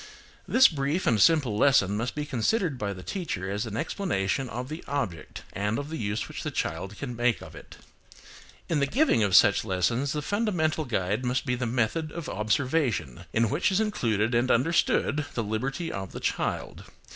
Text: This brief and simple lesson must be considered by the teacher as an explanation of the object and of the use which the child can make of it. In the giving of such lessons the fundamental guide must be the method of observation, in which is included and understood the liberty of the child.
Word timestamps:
This 0.47 0.67
brief 0.67 1.05
and 1.05 1.21
simple 1.21 1.55
lesson 1.55 1.95
must 1.95 2.15
be 2.15 2.25
considered 2.25 2.79
by 2.79 2.91
the 2.91 3.03
teacher 3.03 3.51
as 3.51 3.67
an 3.67 3.77
explanation 3.77 4.49
of 4.49 4.67
the 4.67 4.83
object 4.87 5.43
and 5.53 5.77
of 5.77 5.89
the 5.91 5.97
use 5.99 6.27
which 6.27 6.41
the 6.41 6.49
child 6.49 6.97
can 6.97 7.15
make 7.15 7.39
of 7.39 7.53
it. 7.55 7.77
In 8.67 8.79
the 8.79 8.87
giving 8.87 9.21
of 9.21 9.35
such 9.35 9.63
lessons 9.63 10.13
the 10.13 10.23
fundamental 10.23 10.85
guide 10.85 11.23
must 11.23 11.45
be 11.45 11.53
the 11.53 11.67
method 11.67 12.11
of 12.11 12.27
observation, 12.27 13.25
in 13.31 13.47
which 13.51 13.71
is 13.71 13.79
included 13.79 14.33
and 14.33 14.49
understood 14.49 15.25
the 15.35 15.43
liberty 15.43 15.91
of 15.91 16.13
the 16.13 16.19
child. 16.19 16.85